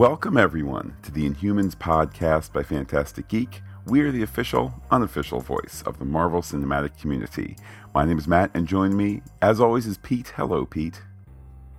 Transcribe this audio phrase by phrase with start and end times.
[0.00, 3.60] Welcome, everyone, to the Inhumans podcast by Fantastic Geek.
[3.84, 7.58] We are the official, unofficial voice of the Marvel Cinematic Community.
[7.94, 10.32] My name is Matt, and join me, as always, is Pete.
[10.34, 11.02] Hello, Pete.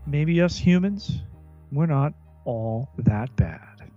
[0.06, 1.24] Maybe us humans,
[1.72, 2.14] we're not
[2.46, 3.90] all that bad.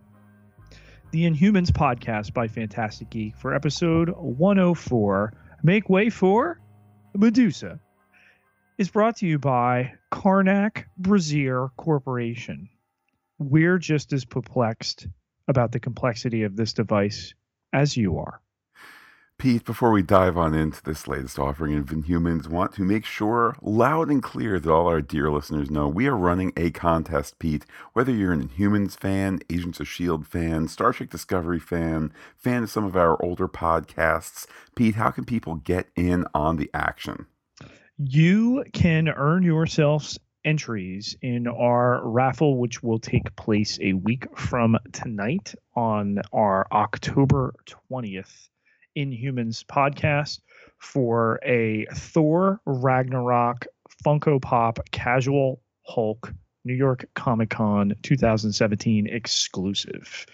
[1.11, 6.63] The Inhumans podcast by Fantastic Geek for episode 104 Make Way for
[7.15, 7.79] Medusa
[8.79, 12.71] is brought to you by Karnak Brazier Corporation.
[13.39, 15.07] We're just as perplexed
[15.49, 17.35] about the complexity of this device
[17.73, 18.41] as you are.
[19.37, 23.57] Pete, before we dive on into this latest offering of Inhumans, want to make sure
[23.61, 27.67] loud and clear that all our dear listeners know we are running a contest, Pete.
[27.95, 30.25] Whether you're an Inhumans fan, Agents of S.H.I.E.L.D.
[30.25, 35.25] fan, Star Trek Discovery fan, fan of some of our older podcasts, Pete, how can
[35.25, 37.27] people get in on the action?
[37.99, 44.77] You can earn yourselves entries in our raffle, which will take place a week from
[44.93, 47.55] tonight on our October
[47.91, 48.49] 20th
[48.97, 50.41] Inhumans podcast
[50.79, 53.67] for a Thor Ragnarok
[54.05, 56.33] Funko Pop Casual Hulk
[56.65, 60.27] New York Comic Con 2017 exclusive.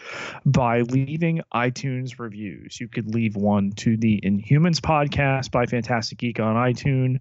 [0.44, 6.38] By leaving iTunes reviews, you could leave one to the Inhumans podcast by Fantastic Geek
[6.38, 7.18] on iTunes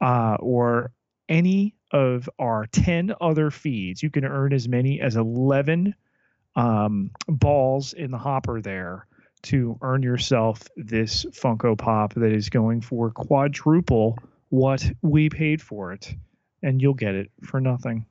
[0.00, 0.92] uh, or
[1.28, 4.02] any of our 10 other feeds.
[4.02, 5.94] You can earn as many as 11
[6.56, 9.06] um, balls in the hopper there
[9.42, 15.92] to earn yourself this Funko Pop that is going for quadruple what we paid for
[15.92, 16.14] it.
[16.62, 18.06] And you'll get it for nothing.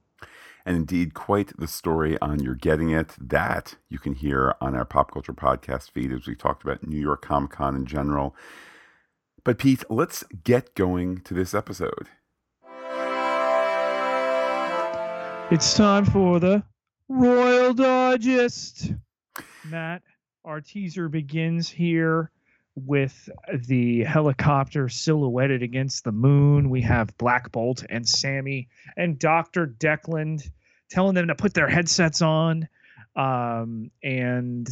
[0.65, 3.15] And indeed, quite the story on You're Getting It.
[3.19, 6.99] That you can hear on our Pop Culture Podcast feed as we talked about New
[6.99, 8.35] York Comic Con in general.
[9.43, 12.07] But Pete, let's get going to this episode.
[15.51, 16.63] It's time for the
[17.07, 18.91] Royal Digest.
[19.63, 20.01] Matt,
[20.43, 22.31] our teaser begins here
[22.75, 23.29] with
[23.67, 26.71] the helicopter silhouetted against the moon.
[26.71, 29.67] We have Black Bolt and Sammy and Dr.
[29.67, 30.49] Declan
[30.89, 32.67] telling them to put their headsets on.
[33.15, 34.67] Um, and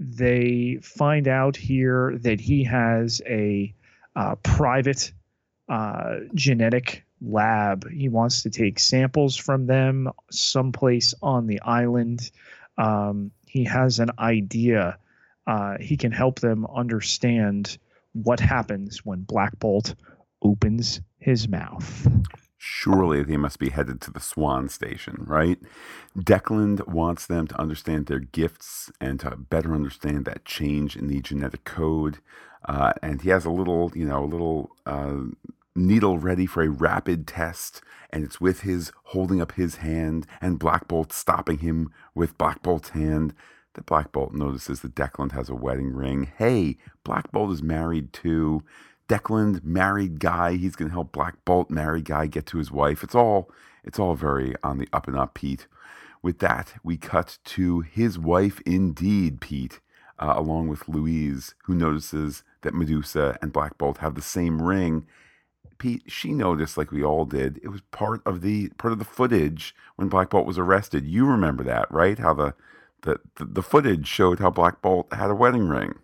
[0.00, 3.72] they find out here that he has a
[4.16, 5.12] uh, private
[5.68, 7.88] uh, genetic lab.
[7.90, 12.30] He wants to take samples from them someplace on the island.
[12.78, 14.98] Um, he has an idea.
[15.46, 17.78] Uh, he can help them understand
[18.12, 19.94] what happens when Black Bolt
[20.42, 22.06] opens his mouth.
[22.58, 25.58] Surely they must be headed to the Swan Station, right?
[26.18, 31.20] Declan wants them to understand their gifts and to better understand that change in the
[31.20, 32.18] genetic code.
[32.64, 35.16] Uh, and he has a little, you know, a little uh,
[35.76, 40.58] needle ready for a rapid test, and it's with his holding up his hand and
[40.58, 43.34] Black Bolt stopping him with Black Bolt's hand.
[43.74, 46.32] That Black Bolt notices that Declan has a wedding ring.
[46.38, 48.62] Hey, Black Bolt is married too.
[49.08, 53.04] Declan, married guy, he's gonna help Black Bolt, married guy, get to his wife.
[53.04, 53.50] It's all
[53.84, 55.66] it's all very on the up and up, Pete.
[56.22, 59.80] With that, we cut to his wife indeed, Pete,
[60.18, 65.06] uh, along with Louise, who notices that Medusa and Black Bolt have the same ring
[65.78, 69.04] Pete, she noticed, like we all did, it was part of the part of the
[69.04, 71.06] footage when Black Bolt was arrested.
[71.06, 72.18] You remember that, right?
[72.18, 72.54] How the
[73.02, 75.94] the the, the footage showed how Black Bolt had a wedding ring.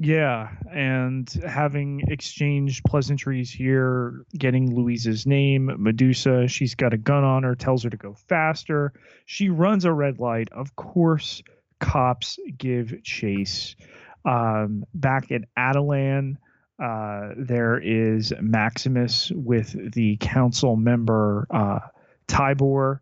[0.00, 7.42] Yeah, and having exchanged pleasantries here, getting Louise's name, Medusa, she's got a gun on
[7.42, 8.92] her, tells her to go faster.
[9.26, 10.50] She runs a red light.
[10.52, 11.42] Of course,
[11.80, 13.74] cops give chase.
[14.24, 16.36] Um, back at Attilan,
[16.78, 21.80] uh, there is Maximus with the council member uh,
[22.28, 23.00] Tybor,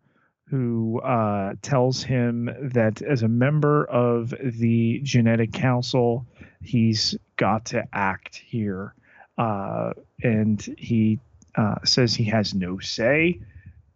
[0.48, 6.26] who uh, tells him that as a member of the genetic council,
[6.62, 8.94] he's got to act here.
[9.36, 11.18] Uh, and he
[11.56, 13.40] uh, says he has no say.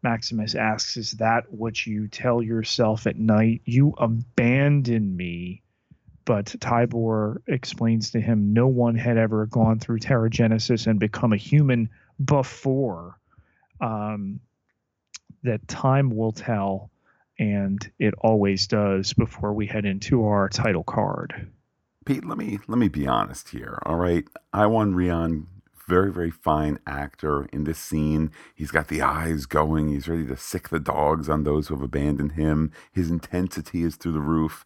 [0.03, 3.63] Maximus asks, Is that what you tell yourself at night?
[3.65, 5.63] You abandon me
[6.31, 11.37] but Tybor explains to him no one had ever gone through Terrigenesis and become a
[11.37, 11.91] human
[12.25, 13.19] before.
[13.81, 14.39] Um,
[15.43, 16.93] that time will tell,
[17.37, 21.51] and it always does before we head into our title card.
[22.07, 23.81] Pete, let me let me be honest here.
[23.85, 25.47] All right, Iwan Rheon,
[25.89, 28.31] very very fine actor in this scene.
[28.55, 29.89] He's got the eyes going.
[29.89, 32.71] He's ready to sick the dogs on those who have abandoned him.
[32.93, 34.65] His intensity is through the roof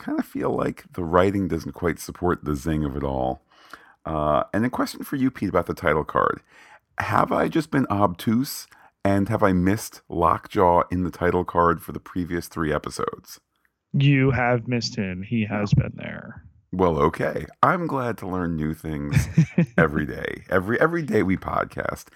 [0.00, 3.42] kind of feel like the writing doesn't quite support the zing of it all.
[4.04, 6.40] Uh, and a question for you, Pete, about the title card.
[6.98, 8.66] Have I just been obtuse
[9.04, 13.40] and have I missed Lockjaw in the title card for the previous three episodes?
[13.92, 15.22] You have missed him.
[15.22, 16.44] He has been there.
[16.72, 17.46] Well, okay.
[17.62, 19.26] I'm glad to learn new things
[19.78, 20.44] every day.
[20.48, 22.06] Every every day we podcast.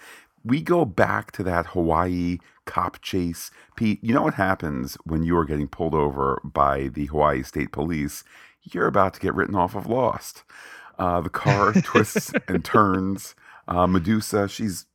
[0.43, 3.51] We go back to that Hawaii cop chase.
[3.75, 7.71] Pete, you know what happens when you are getting pulled over by the Hawaii State
[7.71, 8.23] Police?
[8.63, 10.43] You're about to get written off of Lost.
[10.97, 13.35] Uh, the car twists and turns.
[13.67, 14.85] Uh, Medusa, she's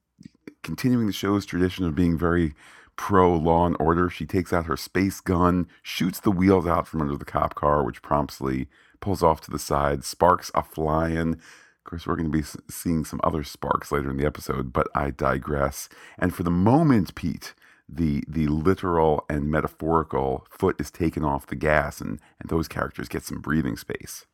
[0.63, 2.55] continuing the show's tradition of being very
[2.97, 4.11] pro law and order.
[4.11, 7.83] She takes out her space gun, shoots the wheels out from under the cop car,
[7.83, 8.69] which promptly
[9.01, 10.05] pulls off to the side.
[10.05, 11.35] Sparks are flying.
[11.35, 14.87] Of course, we're going to be seeing some other sparks later in the episode, but
[14.95, 15.89] I digress.
[16.19, 17.55] And for the moment, Pete,
[17.93, 23.09] the the literal and metaphorical foot is taken off the gas, and and those characters
[23.09, 24.27] get some breathing space.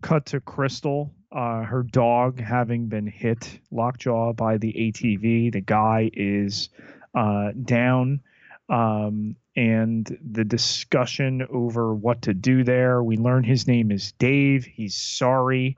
[0.00, 5.52] Cut to Crystal, uh, her dog having been hit lockjaw by the ATV.
[5.52, 6.68] The guy is
[7.14, 8.20] uh, down.
[8.68, 13.02] Um, and the discussion over what to do there.
[13.02, 14.64] We learn his name is Dave.
[14.64, 15.76] He's sorry.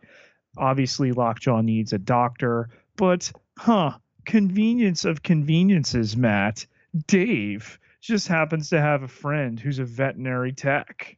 [0.56, 3.92] Obviously, Lockjaw needs a doctor, but huh,
[4.24, 6.66] convenience of conveniences, Matt.
[7.06, 11.16] Dave just happens to have a friend who's a veterinary tech.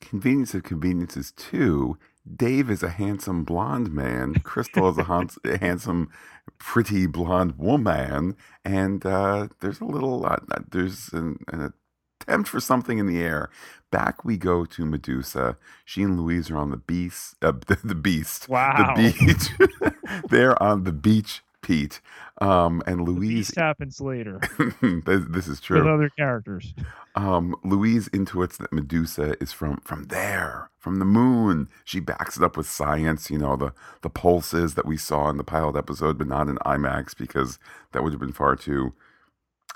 [0.00, 1.98] Convenience of conveniences, too.
[2.36, 4.34] Dave is a handsome blonde man.
[4.42, 6.10] Crystal is a, hans- a handsome,
[6.58, 10.36] pretty blonde woman, and uh, there's a little uh,
[10.70, 11.72] there's an, an,
[12.20, 13.48] attempt for something in the air.
[13.90, 15.56] Back we go to Medusa.
[15.84, 19.94] She and Louise are on the beast, uh, the, the beast, wow, the beach.
[20.28, 22.00] They're on the beach Pete.
[22.40, 24.40] Um, and Louise This happens later.
[24.80, 25.78] this is true.
[25.78, 26.74] With other characters.
[27.14, 31.68] Um, Louise intuits that Medusa is from from there, from the moon.
[31.84, 33.30] She backs it up with science.
[33.30, 33.72] You know the
[34.02, 37.58] the pulses that we saw in the pilot episode, but not in IMAX because
[37.92, 38.92] that would have been far too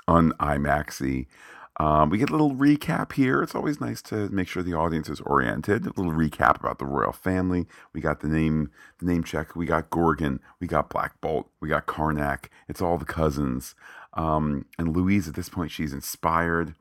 [0.07, 1.27] un IMAXy.
[1.77, 3.43] Um, we get a little recap here.
[3.43, 5.85] It's always nice to make sure the audience is oriented.
[5.85, 7.67] A little recap about the royal family.
[7.91, 9.55] We got the name, the name check.
[9.55, 10.39] We got Gorgon.
[10.61, 11.49] We got Black Bolt.
[11.59, 12.45] We got Karnak.
[12.69, 13.75] It's all the cousins.
[14.13, 16.75] Um, and Louise, at this point, she's inspired,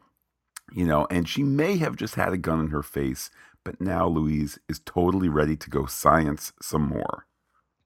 [0.72, 3.30] you know, and she may have just had a gun in her face,
[3.64, 7.26] but now Louise is totally ready to go science some more.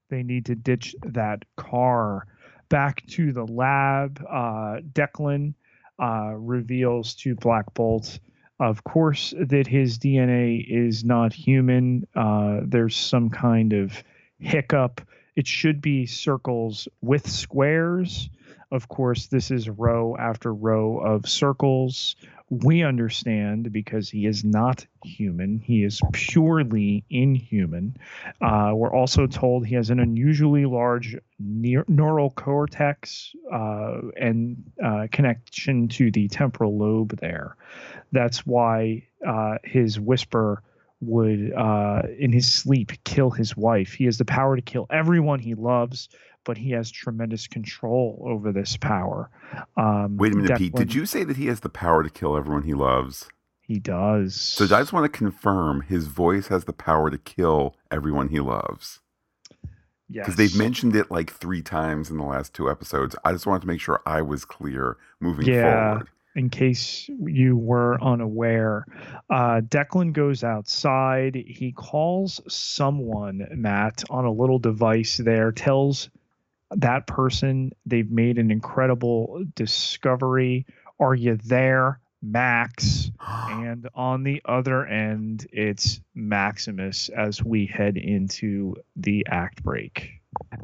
[0.09, 2.27] They need to ditch that car
[2.69, 4.23] back to the lab.
[4.29, 5.55] Uh, Declan
[5.99, 8.19] uh, reveals to Black Bolt,
[8.59, 12.07] of course, that his DNA is not human.
[12.15, 14.03] Uh, there's some kind of
[14.39, 15.01] hiccup.
[15.35, 18.29] It should be circles with squares.
[18.71, 22.15] Of course, this is row after row of circles
[22.49, 25.59] we understand because he is not human.
[25.59, 27.95] He is purely inhuman.
[28.41, 35.07] Uh, we're also told he has an unusually large ne- neural cortex uh, and uh,
[35.11, 37.55] connection to the temporal lobe there.
[38.11, 40.63] That's why uh, his whisper
[41.01, 43.93] would, uh, in his sleep, kill his wife.
[43.93, 46.09] He has the power to kill everyone he loves
[46.49, 49.29] but he has tremendous control over this power.
[49.77, 50.73] Um, Wait a minute, Pete.
[50.73, 53.29] Did you say that he has the power to kill everyone he loves?
[53.61, 54.33] He does.
[54.33, 58.39] So I just want to confirm his voice has the power to kill everyone he
[58.39, 58.99] loves.
[60.09, 60.25] Yes.
[60.25, 63.15] Because they've mentioned it like three times in the last two episodes.
[63.23, 65.91] I just wanted to make sure I was clear moving yeah.
[65.91, 68.85] forward in case you were unaware.
[69.29, 71.35] Uh, Declan goes outside.
[71.35, 76.09] He calls someone, Matt, on a little device there, tells
[76.71, 77.71] that person.
[77.85, 80.65] They've made an incredible discovery.
[80.99, 83.11] Are you there, Max?
[83.27, 90.11] and on the other end, it's Maximus as we head into the act break.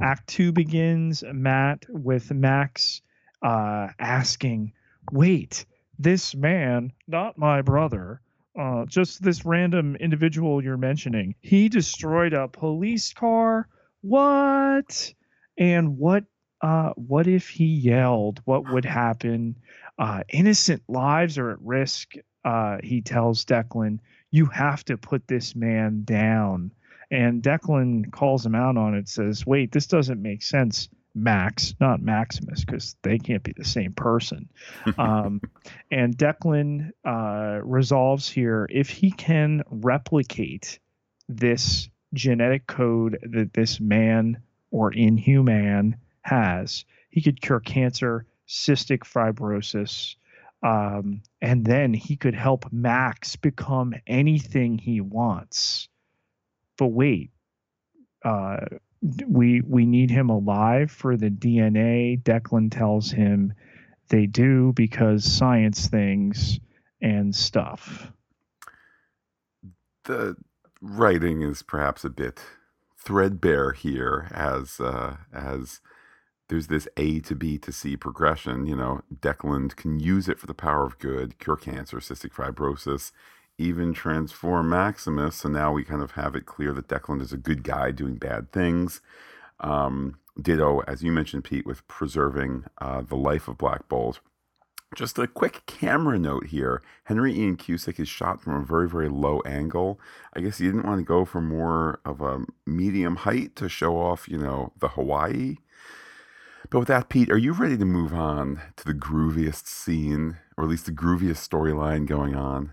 [0.01, 3.01] Act two begins, Matt, with Max
[3.41, 4.73] uh, asking,
[5.11, 5.65] Wait,
[5.97, 8.21] this man, not my brother,
[8.59, 13.67] uh, just this random individual you're mentioning, he destroyed a police car?
[14.01, 15.13] What?
[15.57, 16.25] And what
[16.61, 18.41] uh, what if he yelled?
[18.45, 19.55] What would happen?
[19.97, 22.13] Uh, innocent lives are at risk.
[22.43, 23.99] Uh, he tells Declan,
[24.31, 26.71] "You have to put this man down."
[27.11, 29.07] And Declan calls him out on it.
[29.07, 33.93] Says, "Wait, this doesn't make sense." Max, not Maximus, because they can't be the same
[33.93, 34.49] person.
[34.97, 35.39] Um,
[35.91, 40.79] and Declan uh, resolves here if he can replicate
[41.29, 44.41] this genetic code that this man
[44.75, 46.83] or inhuman has.
[47.09, 50.17] He could cure cancer, cystic fibrosis,
[50.63, 55.87] um, and then he could help Max become anything he wants.
[56.77, 57.31] But wait,
[58.25, 58.65] uh,
[59.25, 62.21] we we need him alive for the DNA.
[62.21, 63.53] Declan tells him
[64.09, 66.59] they do because science things
[67.01, 68.11] and stuff.
[70.03, 70.35] the
[70.81, 72.41] writing is perhaps a bit
[73.05, 75.79] threadbare here as uh, as
[76.49, 78.65] there's this A to B to C progression.
[78.65, 83.11] You know, Declan can use it for the power of good, cure cancer, cystic fibrosis,
[83.57, 85.37] even transform Maximus.
[85.37, 88.15] So now we kind of have it clear that Declan is a good guy doing
[88.15, 89.01] bad things.
[89.59, 94.19] Um, ditto, as you mentioned, Pete, with preserving uh, the life of Black Bolt.
[94.95, 96.81] Just a quick camera note here.
[97.03, 99.99] Henry Ian Cusick is shot from a very, very low angle.
[100.33, 103.97] I guess he didn't want to go for more of a medium height to show
[103.97, 105.57] off, you know, the Hawaii.
[106.69, 110.63] But with that, Pete, are you ready to move on to the grooviest scene, or
[110.63, 112.71] at least the grooviest storyline going on?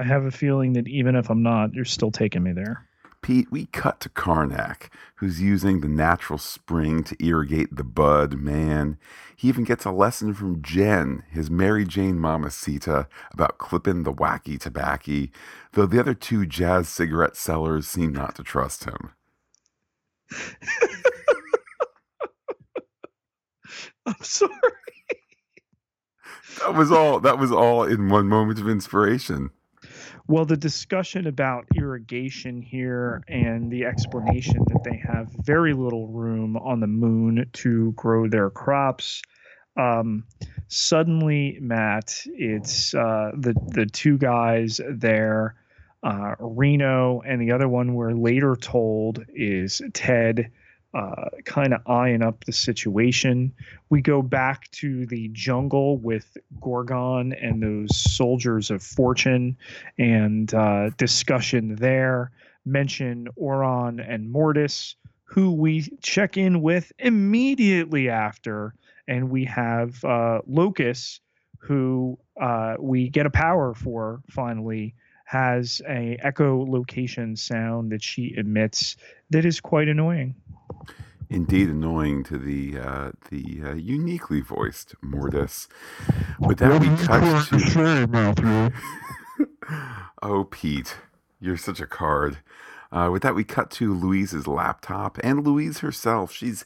[0.00, 2.88] I have a feeling that even if I'm not, you're still taking me there.
[3.24, 8.34] Pete, we cut to Karnak, who's using the natural spring to irrigate the bud.
[8.34, 8.98] Man,
[9.34, 14.60] he even gets a lesson from Jen, his Mary Jane Mamacita, about clipping the wacky
[14.60, 15.28] tobacco,
[15.72, 19.12] though the other two jazz cigarette sellers seem not to trust him.
[24.04, 24.52] I'm sorry.
[26.60, 27.20] That was all.
[27.20, 29.50] That was all in one moment of inspiration.
[30.26, 36.56] Well, the discussion about irrigation here and the explanation that they have very little room
[36.56, 39.20] on the moon to grow their crops.
[39.76, 40.24] Um,
[40.68, 45.56] suddenly, Matt, it's uh, the the two guys there,
[46.02, 50.50] uh, Reno, and the other one we're later told is Ted
[50.94, 53.52] uh, kind of eyeing up the situation.
[53.90, 59.56] We go back to the jungle with Gorgon and those soldiers of fortune
[59.98, 62.30] and uh, discussion there.
[62.64, 68.74] Mention Auran and Mortis, who we check in with immediately after.
[69.08, 71.20] And we have uh, Locus,
[71.58, 74.94] who uh, we get a power for finally
[75.26, 78.96] has a echolocation sound that she emits
[79.30, 80.34] that is quite annoying
[81.30, 85.68] indeed annoying to the uh, the uh, uniquely voiced Mortis.
[86.38, 88.72] With that, we cut to.
[90.22, 90.96] oh, Pete,
[91.40, 92.38] you're such a card.
[92.92, 96.32] Uh, with that, we cut to Louise's laptop and Louise herself.
[96.32, 96.64] She's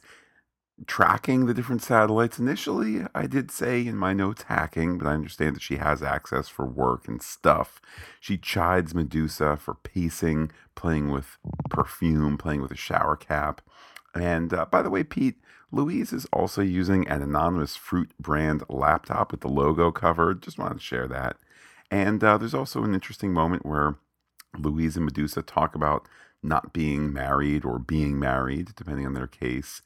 [0.87, 2.39] tracking the different satellites.
[2.39, 6.47] Initially, I did say in my notes hacking, but I understand that she has access
[6.47, 7.81] for work and stuff.
[8.19, 11.37] She chides Medusa for pacing, playing with
[11.69, 13.61] perfume, playing with a shower cap.
[14.15, 15.35] And uh, by the way, Pete,
[15.71, 20.41] Louise is also using an anonymous fruit brand laptop with the logo covered.
[20.41, 21.37] Just wanted to share that.
[21.91, 23.95] And uh, there's also an interesting moment where
[24.57, 26.07] Louise and Medusa talk about
[26.41, 29.81] not being married or being married, depending on their case,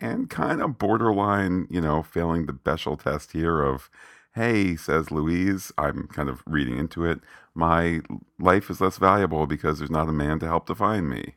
[0.00, 3.90] and kind of borderline, you know, failing the Bechdel test here of,
[4.34, 7.20] hey, says Louise, I'm kind of reading into it,
[7.54, 8.00] my
[8.38, 11.34] life is less valuable because there's not a man to help define me.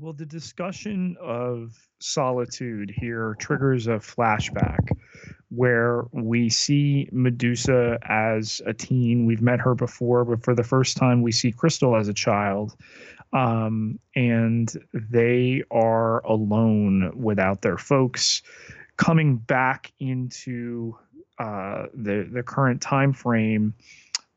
[0.00, 4.96] Well, the discussion of solitude here triggers a flashback
[5.48, 9.26] where we see Medusa as a teen.
[9.26, 12.76] We've met her before, but for the first time, we see Crystal as a child.
[13.32, 18.42] Um, and they are alone without their folks.
[18.98, 20.96] Coming back into
[21.40, 23.74] uh, the the current time frame,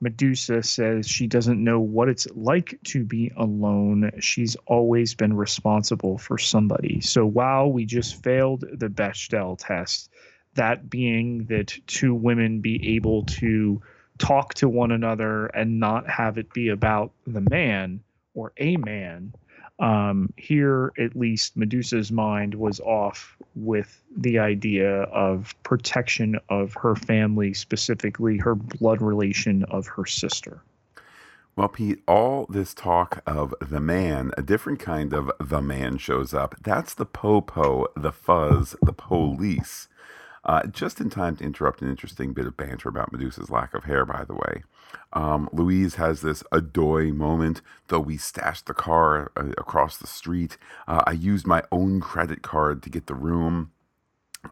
[0.01, 4.11] Medusa says she doesn't know what it's like to be alone.
[4.19, 7.01] She's always been responsible for somebody.
[7.01, 10.09] So while we just failed the Bechdel test,
[10.55, 13.81] that being that two women be able to
[14.17, 18.01] talk to one another and not have it be about the man
[18.33, 19.33] or a man,
[19.81, 26.95] um, here, at least, Medusa's mind was off with the idea of protection of her
[26.95, 30.61] family, specifically her blood relation of her sister.
[31.55, 36.33] Well, Pete, all this talk of the man, a different kind of the man shows
[36.33, 36.55] up.
[36.61, 39.87] That's the popo, the fuzz, the police.
[40.43, 43.83] Uh, just in time to interrupt an interesting bit of banter about Medusa's lack of
[43.83, 44.63] hair, by the way.
[45.13, 50.57] Um, Louise has this adoy moment, though we stashed the car uh, across the street.
[50.87, 53.71] Uh, I used my own credit card to get the room.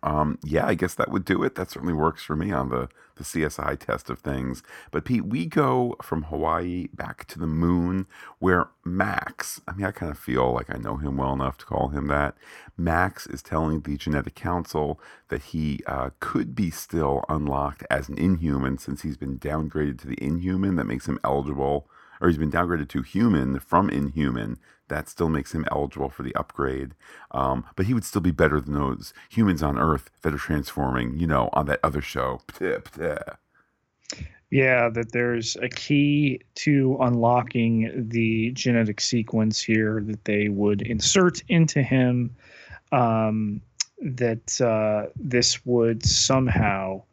[0.03, 1.55] Um, yeah, I guess that would do it.
[1.55, 4.61] That certainly works for me on the, the CSI test of things.
[4.91, 8.05] But Pete, we go from Hawaii back to the moon
[8.37, 11.65] where Max, I mean, I kind of feel like I know him well enough to
[11.65, 12.35] call him that.
[12.77, 18.17] Max is telling the Genetic Council that he uh, could be still unlocked as an
[18.17, 20.75] inhuman since he's been downgraded to the inhuman.
[20.75, 21.89] That makes him eligible,
[22.19, 24.57] or he's been downgraded to human from inhuman
[24.89, 26.93] that still makes him eligible for the upgrade.
[27.31, 31.17] Um, but he would still be better than those humans on Earth that are transforming,
[31.17, 32.41] you know, on that other show.
[34.51, 41.43] Yeah, that there's a key to unlocking the genetic sequence here that they would insert
[41.49, 42.35] into him.
[42.91, 43.61] Um,
[44.01, 47.03] that uh, this would somehow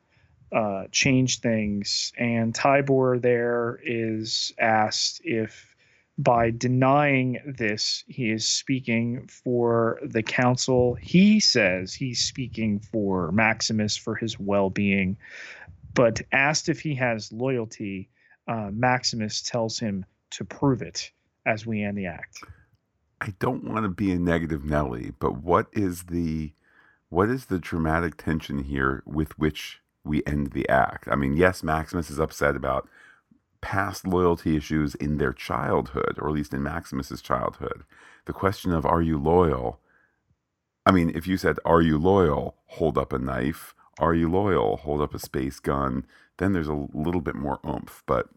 [0.52, 2.12] uh, change things.
[2.18, 5.74] And Tybor there is asked if
[6.18, 10.94] by denying this, he is speaking for the council.
[10.94, 15.18] He says he's speaking for Maximus for his well being.
[15.92, 18.08] But asked if he has loyalty,
[18.48, 21.10] uh, Maximus tells him to prove it
[21.44, 22.38] as we end the act.
[23.20, 26.52] I don't want to be a negative Nelly, but what is the
[27.08, 31.08] what is the dramatic tension here with which we end the act?
[31.10, 32.88] I mean, yes, Maximus is upset about
[33.60, 37.84] past loyalty issues in their childhood, or at least in Maximus's childhood.
[38.26, 39.80] The question of are you loyal?
[40.86, 42.56] I mean, if you said, Are you loyal?
[42.66, 43.74] hold up a knife.
[43.98, 44.76] Are you loyal?
[44.78, 46.06] Hold up a space gun.
[46.38, 48.02] Then there's a little bit more oomph.
[48.06, 48.28] But,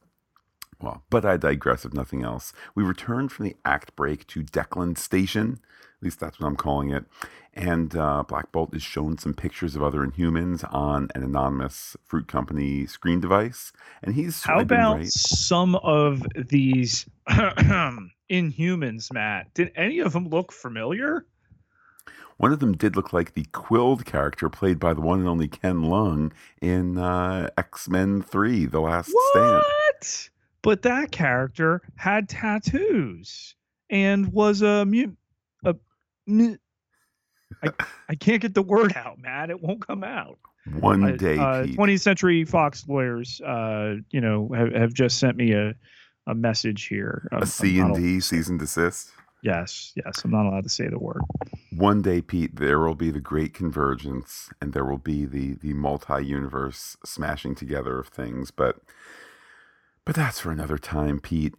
[0.82, 2.54] well, but I digress if nothing else.
[2.74, 5.60] We return from the act break to Declan Station.
[6.00, 7.04] At least that's what I'm calling it.
[7.54, 12.28] And uh, Black Bolt is shown some pictures of other Inhumans on an anonymous fruit
[12.28, 13.74] company screen device.
[14.02, 15.08] And he's how about right.
[15.08, 19.54] some of these Inhumans, Matt?
[19.54, 21.26] Did any of them look familiar?
[22.38, 25.50] One of them did look like the Quill character played by the one and only
[25.50, 29.32] Ken Leung in uh, X Men 3 The Last what?
[29.32, 29.64] Stand.
[29.64, 30.30] What?
[30.62, 33.56] But that character had tattoos
[33.90, 35.76] and was a, a, a
[37.64, 37.70] I,
[38.10, 39.50] I can't get the word out, Matt.
[39.50, 40.40] It won't come out.
[40.80, 45.54] One day, uh, 20th Century Fox lawyers, uh, you know, have, have just sent me
[45.54, 45.74] a,
[46.28, 47.28] a message here.
[47.32, 49.10] A C and D cease and desist.
[49.42, 50.22] Yes, yes.
[50.24, 51.22] I'm not allowed to say the word.
[51.72, 55.74] One day, Pete, there will be the great convergence, and there will be the the
[55.74, 58.52] multi-universe smashing together of things.
[58.52, 58.80] But
[60.06, 61.56] but that's for another time, Pete.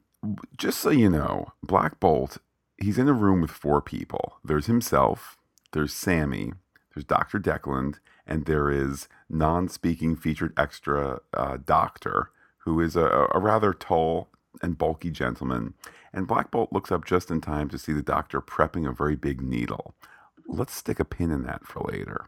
[0.57, 2.37] Just so you know, Black Bolt,
[2.81, 4.39] he's in a room with four people.
[4.45, 5.37] There's himself,
[5.73, 6.53] there's Sammy,
[6.95, 7.39] there's Dr.
[7.39, 13.73] Declan, and there is non speaking featured extra uh, doctor, who is a, a rather
[13.73, 14.29] tall
[14.63, 15.75] and bulky gentleman.
[16.13, 19.17] And Black Bolt looks up just in time to see the doctor prepping a very
[19.17, 19.95] big needle.
[20.47, 22.27] Let's stick a pin in that for later.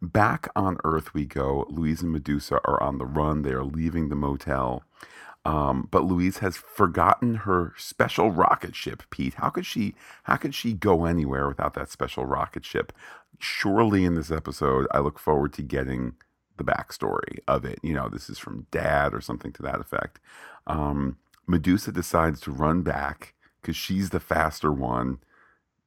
[0.00, 1.66] Back on Earth we go.
[1.68, 3.42] Louise and Medusa are on the run.
[3.42, 4.84] They are leaving the motel.
[5.48, 9.34] Um, but Louise has forgotten her special rocket ship, Pete.
[9.34, 12.92] How could she how could she go anywhere without that special rocket ship?
[13.38, 16.16] Surely in this episode, I look forward to getting
[16.58, 17.78] the backstory of it.
[17.82, 20.20] You know, this is from dad or something to that effect.
[20.66, 23.32] Um, Medusa decides to run back
[23.62, 25.16] because she's the faster one,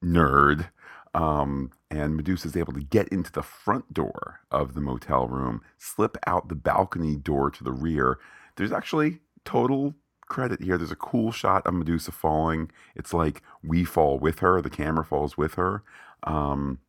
[0.03, 0.69] nerd.
[1.13, 5.61] Um, and Medusa is able to get into the front door of the motel room,
[5.77, 8.17] slip out the balcony door to the rear.
[8.55, 9.95] There's actually total
[10.27, 10.77] credit here.
[10.77, 12.71] There's a cool shot of Medusa falling.
[12.95, 15.83] It's like we fall with her, the camera falls with her.
[16.23, 16.79] Um,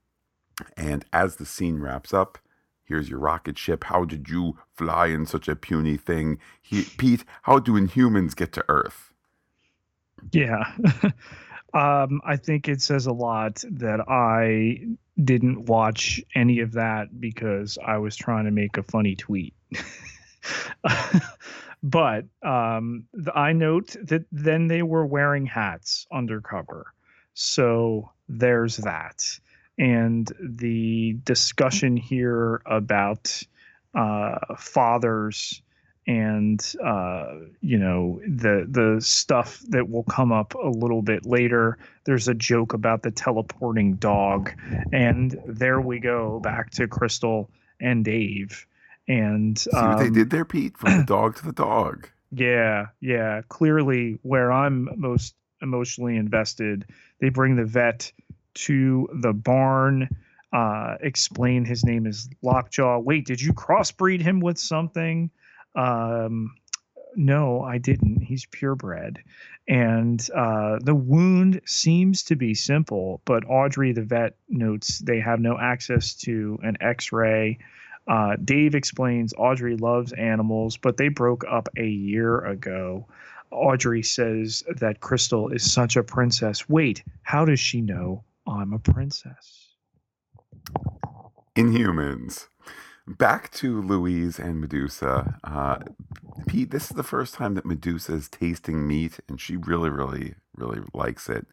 [0.76, 2.38] and as the scene wraps up,
[2.84, 3.84] here's your rocket ship.
[3.84, 6.38] How did you fly in such a puny thing?
[6.60, 9.12] He, Pete, how do Inhumans get to Earth?
[10.30, 10.72] Yeah.
[11.74, 14.86] um, I think it says a lot that I
[15.22, 19.54] didn't watch any of that because I was trying to make a funny tweet.
[21.82, 26.92] But um, the, I note that then they were wearing hats undercover.
[27.34, 29.24] So there's that.
[29.78, 33.42] And the discussion here about
[33.94, 35.62] uh, fathers
[36.06, 41.78] and uh, you know the the stuff that will come up a little bit later.
[42.04, 44.50] There's a joke about the teleporting dog,
[44.92, 48.66] and there we go back to Crystal and Dave
[49.08, 52.08] and see what they um, did there, Pete, from the dog to the dog.
[52.30, 53.42] Yeah, yeah.
[53.48, 56.86] Clearly, where I'm most emotionally invested,
[57.20, 58.12] they bring the vet
[58.54, 60.08] to the barn.
[60.52, 62.98] Uh, explain his name is Lockjaw.
[62.98, 65.30] Wait, did you crossbreed him with something?
[65.74, 66.54] Um,
[67.16, 68.20] no, I didn't.
[68.20, 69.22] He's purebred.
[69.68, 75.40] And uh, the wound seems to be simple, but Audrey, the vet, notes they have
[75.40, 77.58] no access to an x ray.
[78.08, 83.06] Uh, Dave explains Audrey loves animals, but they broke up a year ago.
[83.50, 86.68] Audrey says that Crystal is such a princess.
[86.68, 89.68] Wait, how does she know I'm a princess?
[91.56, 92.48] Inhumans.
[93.06, 95.38] Back to Louise and Medusa.
[95.44, 95.78] Uh,
[96.46, 100.34] Pete, this is the first time that Medusa is tasting meat, and she really, really,
[100.56, 101.46] really likes it.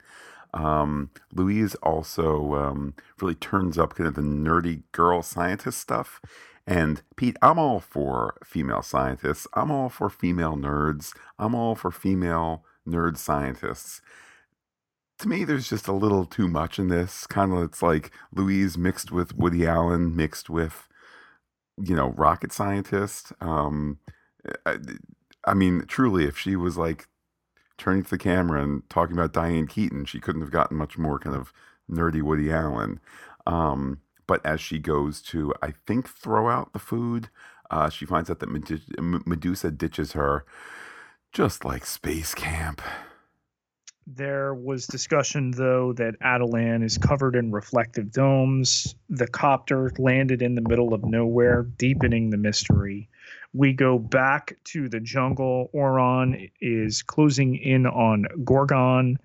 [0.54, 6.22] Um, Louise also um, really turns up kind of the nerdy girl scientist stuff.
[6.66, 9.48] And Pete, I'm all for female scientists.
[9.54, 11.16] I'm all for female nerds.
[11.38, 14.02] I'm all for female nerd scientists.
[15.20, 17.28] To me, there's just a little too much in this.
[17.28, 20.88] Kind of, it's like Louise mixed with Woody Allen, mixed with,
[21.82, 23.34] you know, rocket scientist.
[23.42, 24.00] Um,
[24.66, 24.78] I,
[25.46, 27.08] I mean, truly, if she was like
[27.80, 31.18] turning to the camera and talking about Diane Keaton, she couldn't have gotten much more
[31.18, 31.52] kind of
[31.90, 33.00] nerdy Woody Allen.
[33.48, 37.30] Um, but as she goes to, I think, throw out the food,
[37.72, 38.50] uh, she finds out that
[39.26, 40.46] Medusa ditches her,
[41.32, 42.82] just like space camp.
[44.06, 48.96] There was discussion, though, that Attilan is covered in reflective domes.
[49.08, 53.08] The copter landed in the middle of nowhere, deepening the mystery.
[53.54, 55.70] We go back to the jungle.
[55.74, 59.18] Auran is closing in on Gorgon,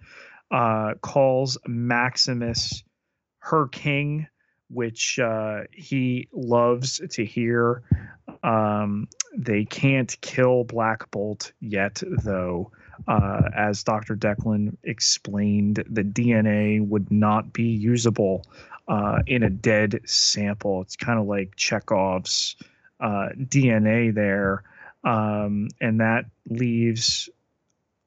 [0.50, 2.82] uh, calls Maximus
[3.38, 4.26] her king
[4.74, 7.82] which uh, he loves to hear.
[8.42, 12.72] Um, they can't kill Black Bolt yet, though.
[13.08, 14.16] Uh, as Dr.
[14.16, 18.46] Declan explained, the DNA would not be usable
[18.86, 20.82] uh, in a dead sample.
[20.82, 22.56] It's kind of like Chekhov's
[23.00, 24.62] uh, DNA there.
[25.04, 27.28] Um, and that leaves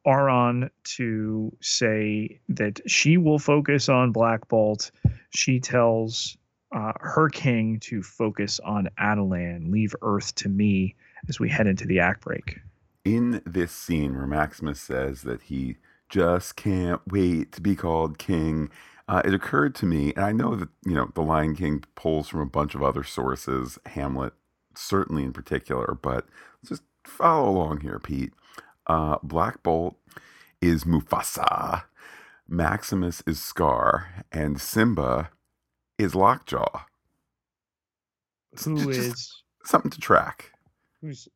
[0.06, 4.90] Auran to say that she will focus on Black Bolt.
[5.30, 6.38] She tells
[6.76, 10.96] uh, her king to focus on Attilan, leave Earth to me
[11.28, 12.60] as we head into the act break.
[13.06, 15.78] In this scene where Maximus says that he
[16.10, 18.70] just can't wait to be called king,
[19.10, 22.28] uh, it occurred to me, and I know that you know the Lion King pulls
[22.28, 24.34] from a bunch of other sources, Hamlet
[24.78, 26.26] certainly in particular, but
[26.66, 28.34] just follow along here, Pete.
[28.86, 29.96] Uh, Black Bolt
[30.62, 31.84] is Mufasa,
[32.48, 35.30] Maximus is Scar, and Simba
[35.98, 36.84] is Lockjaw.
[38.64, 40.52] Who just, is something to track?
[41.02, 41.28] Who's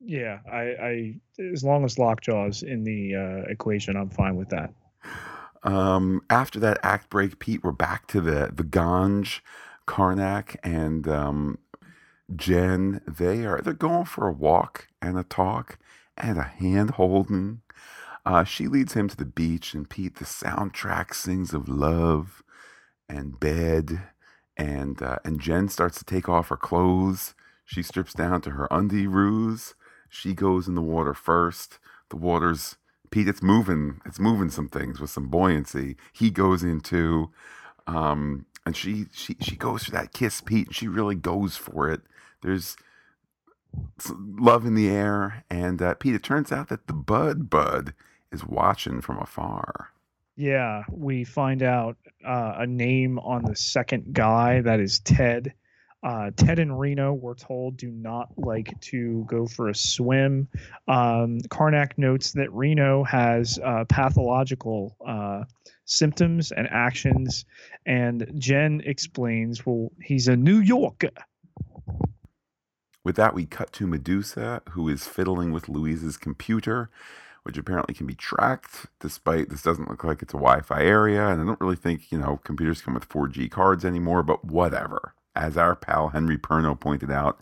[0.00, 1.14] yeah, I, I
[1.52, 4.72] as long as Lockjaw's in the uh, equation, I'm fine with that.
[5.62, 9.40] Um, after that act break, Pete, we're back to the the Ganj,
[9.86, 11.58] Karnak, and um,
[12.34, 13.00] Jen.
[13.06, 15.78] They are they're going for a walk and a talk
[16.16, 17.60] and a hand holding.
[18.24, 22.42] Uh, she leads him to the beach, and Pete, the soundtrack sings of love
[23.08, 24.02] and bed,
[24.56, 27.34] and uh, and Jen starts to take off her clothes.
[27.64, 29.74] She strips down to her undie ruse.
[30.08, 31.78] She goes in the water first.
[32.10, 32.76] The water's
[33.10, 33.28] Pete.
[33.28, 34.00] It's moving.
[34.04, 35.96] It's moving some things with some buoyancy.
[36.12, 37.30] He goes into,
[37.86, 40.68] um, and she she she goes for that kiss, Pete.
[40.68, 42.00] And she really goes for it.
[42.46, 42.76] There's
[44.08, 46.14] love in the air, and uh, Pete.
[46.14, 47.92] It turns out that the Bud Bud
[48.30, 49.90] is watching from afar.
[50.36, 55.54] Yeah, we find out uh, a name on the second guy that is Ted.
[56.04, 60.46] Uh, Ted and Reno, we're told, do not like to go for a swim.
[60.86, 65.42] Um, Karnak notes that Reno has uh, pathological uh,
[65.84, 67.44] symptoms and actions,
[67.86, 71.10] and Jen explains, well, he's a New Yorker.
[73.06, 76.90] With that, we cut to Medusa, who is fiddling with Louise's computer
[77.44, 81.28] which apparently can be tracked despite this doesn't look like it's a Wi-Fi area.
[81.28, 85.14] And I don't really think, you know, computers come with 4G cards anymore, but whatever.
[85.36, 87.38] As our pal Henry Perno pointed out,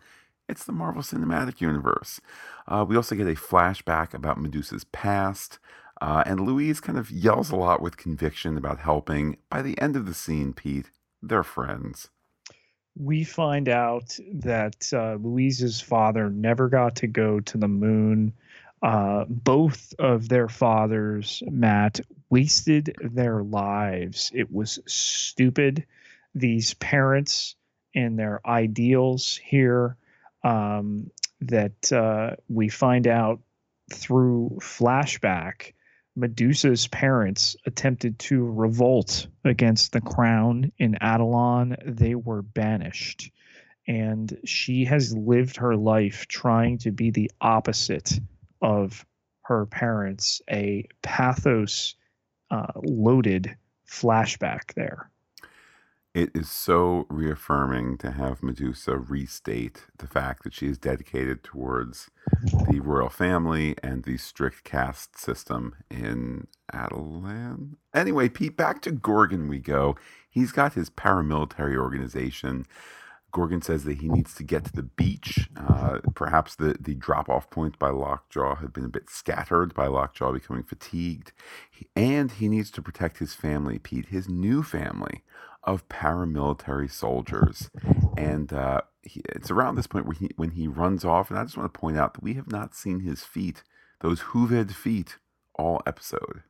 [0.46, 2.20] it's the Marvel Cinematic Universe.
[2.68, 5.58] Uh, we also get a flashback about Medusa's past.
[6.02, 9.38] Uh, and Louise kind of yells a lot with conviction about helping.
[9.48, 10.90] By the end of the scene, Pete,
[11.22, 12.10] they're friends.
[12.96, 18.34] We find out that uh, Louise's father never got to go to the moon
[18.84, 24.30] uh, both of their fathers, Matt, wasted their lives.
[24.34, 25.86] It was stupid.
[26.34, 27.56] These parents
[27.94, 29.96] and their ideals here
[30.42, 33.40] um, that uh, we find out
[33.90, 35.72] through flashback.
[36.16, 41.76] Medusa's parents attempted to revolt against the crown in Attilan.
[41.84, 43.30] They were banished.
[43.86, 48.18] And she has lived her life trying to be the opposite
[48.62, 49.04] of
[49.42, 51.94] her parents a pathos
[52.50, 55.10] uh, loaded flashback there.
[56.14, 62.08] It is so reaffirming to have Medusa restate the fact that she is dedicated towards
[62.70, 67.78] the royal family and the strict caste system in Attilan.
[67.92, 69.96] Anyway, Pete, back to Gorgon we go.
[70.30, 72.64] He's got his paramilitary organization
[73.34, 75.50] Gorgon says that he needs to get to the beach.
[75.56, 79.88] Uh, perhaps the, the drop off point by Lockjaw had been a bit scattered by
[79.88, 81.32] Lockjaw becoming fatigued.
[81.68, 85.24] He, and he needs to protect his family, Pete, his new family
[85.64, 87.70] of paramilitary soldiers.
[88.16, 91.42] And uh, he, it's around this point where he when he runs off, and I
[91.42, 93.64] just want to point out that we have not seen his feet,
[94.00, 95.18] those hooved feet,
[95.56, 96.44] all episode.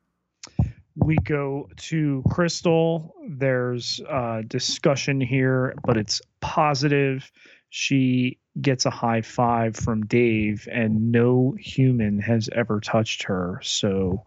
[0.97, 3.15] We go to Crystal.
[3.29, 7.31] There's uh, discussion here, but it's positive.
[7.71, 13.61] She gets a high five from Dave, and no human has ever touched her.
[13.63, 14.25] So,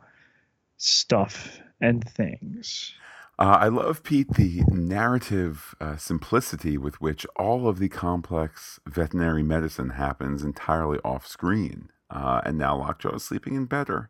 [0.75, 2.93] stuff and things.
[3.39, 9.43] Uh, I love, Pete, the narrative uh, simplicity with which all of the complex veterinary
[9.43, 11.89] medicine happens entirely off screen.
[12.09, 14.09] Uh, and now Lockjaw is sleeping in better.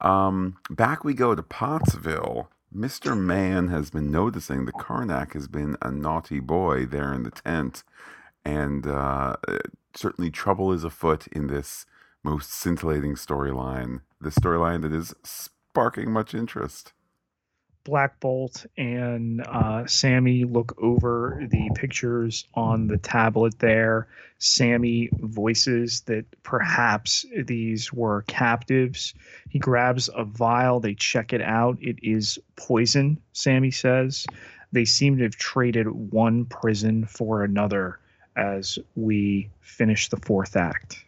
[0.00, 2.48] Um, back we go to Pottsville.
[2.74, 3.18] Mr.
[3.18, 7.82] Man has been noticing that Karnak has been a naughty boy there in the tent.
[8.44, 9.36] And uh,
[9.94, 11.84] certainly trouble is afoot in this
[12.22, 16.92] most scintillating storyline, the storyline that is sparking much interest.
[17.84, 24.08] Black Bolt and uh, Sammy look over the pictures on the tablet there.
[24.38, 29.14] Sammy voices that perhaps these were captives.
[29.48, 31.78] He grabs a vial, they check it out.
[31.80, 34.26] It is poison, Sammy says.
[34.72, 37.98] They seem to have traded one prison for another
[38.36, 41.04] as we finish the fourth act.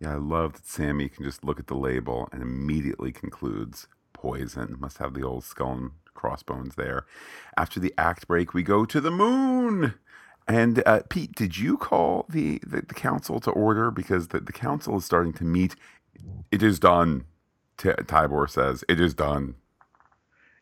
[0.00, 4.76] Yeah, I love that Sammy can just look at the label and immediately concludes poison.
[4.78, 7.06] Must have the old skull and crossbones there.
[7.56, 9.94] After the act break, we go to the moon.
[10.46, 13.90] And uh, Pete, did you call the, the, the, council to order?
[13.90, 15.76] Because the, the council is starting to meet.
[16.50, 17.24] It is done,
[17.78, 18.84] T- Tybor says.
[18.88, 19.54] It is done.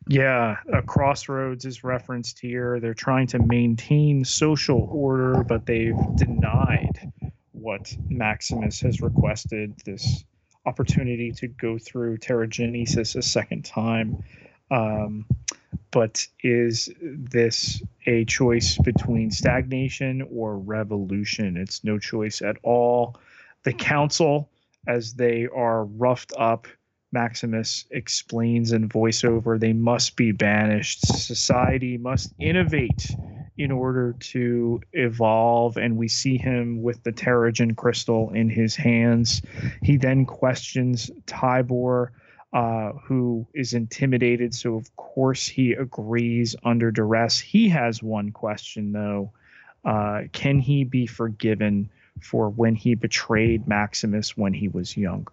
[0.06, 2.80] Yeah, a crossroads is referenced here.
[2.80, 7.12] They're trying to maintain social order, but they've denied
[7.52, 10.24] what Maximus has requested this
[10.64, 14.22] opportunity to go through Terrigenesis a second time.
[14.70, 15.26] Um,
[15.90, 21.56] but is this a choice between stagnation or revolution?
[21.56, 23.16] It's no choice at all.
[23.64, 24.50] The council,
[24.86, 26.66] as they are roughed up,
[27.10, 31.06] Maximus explains in voiceover, they must be banished.
[31.06, 33.10] Society must innovate
[33.56, 35.76] in order to evolve.
[35.78, 39.42] And we see him with the Terrigen crystal in his hands.
[39.82, 42.08] He then questions Tybor
[42.52, 44.54] uh, who is intimidated.
[44.54, 47.38] So, of course, he agrees under duress.
[47.38, 49.32] He has one question, though
[49.84, 55.32] uh, Can he be forgiven for when he betrayed Maximus when he was younger?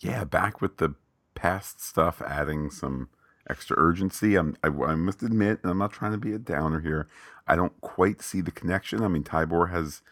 [0.00, 0.94] Yeah, back with the
[1.34, 3.08] past stuff, adding some
[3.48, 4.36] extra urgency.
[4.36, 7.08] I'm, I, I must admit, I'm not trying to be a downer here.
[7.46, 9.02] I don't quite see the connection.
[9.02, 10.02] I mean, Tybor has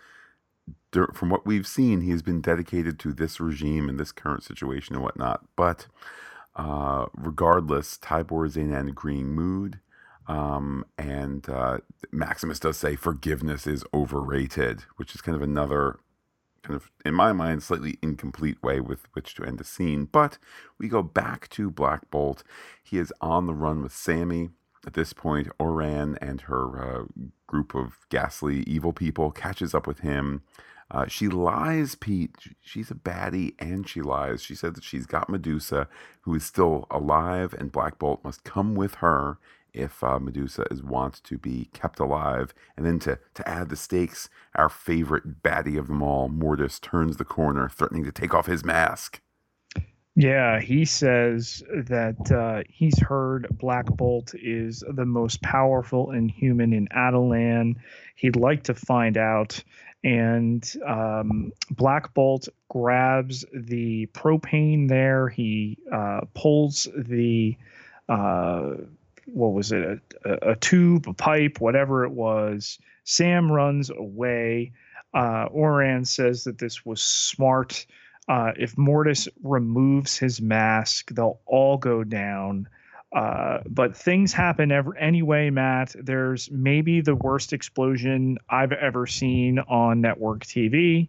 [1.15, 4.95] from what we've seen, he has been dedicated to this regime and this current situation
[4.95, 5.45] and whatnot.
[5.57, 5.87] But
[6.57, 9.81] uh, regardless, Tybor is in an agreeing mood.
[10.27, 11.79] Um, and uh,
[12.13, 16.01] Maximus does say forgiveness is overrated, which is kind of another,
[16.63, 20.05] kind of, in my mind, slightly incomplete way with which to end the scene.
[20.05, 20.37] But
[20.79, 22.45] we go back to Black Bolt.
[22.83, 24.51] He is on the run with Sammy.
[24.87, 27.05] At this point, Auran and her uh,
[27.47, 30.43] group of ghastly evil people catches up with him.
[30.91, 32.35] Uh, she lies, Pete.
[32.61, 34.43] She's a baddie and she lies.
[34.43, 35.87] She said that she's got Medusa,
[36.23, 39.39] who is still alive, and Black Bolt must come with her
[39.75, 42.55] if uh, Medusa is wants to be kept alive.
[42.77, 47.19] And then to, to add the stakes, our favorite baddie of them all, Mortis, turns
[47.19, 49.21] the corner, threatening to take off his mask.
[50.17, 56.89] Yeah, he says that uh, he's heard Black Bolt is the most powerful inhuman in
[56.89, 57.77] Attilan.
[58.17, 59.63] He'd like to find out
[60.05, 65.29] and um, Black Bolt grabs the propane there.
[65.29, 67.57] He uh, pulls the
[68.09, 68.75] uh,
[69.27, 72.79] what was it a, a, tube, a pipe, whatever it was.
[73.05, 74.73] Sam runs away.
[75.13, 77.87] Uh, Auran says that this was smart.
[78.29, 82.69] Uh, if Mortis removes his mask, they'll all go down.
[83.13, 85.95] Uh, but things happen ever anyway, Matt.
[85.99, 91.09] There's maybe the worst explosion I've ever seen on network TV.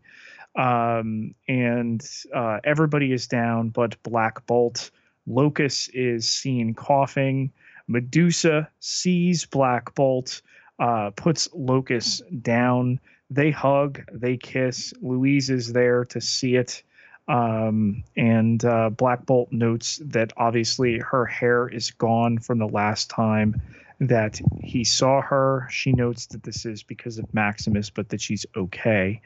[0.55, 4.91] Um, and uh, everybody is down, but Black Bolt.
[5.27, 7.51] Locus is seen coughing.
[7.87, 10.41] Medusa sees Black Bolt,
[10.79, 12.99] uh, puts Locus down.
[13.29, 14.93] They hug, they kiss.
[15.01, 16.83] Louise is there to see it.
[17.29, 23.09] Um, and uh, Black Bolt notes that obviously her hair is gone from the last
[23.09, 23.61] time
[23.99, 25.67] that he saw her.
[25.69, 29.21] She notes that this is because of Maximus, but that she's okay.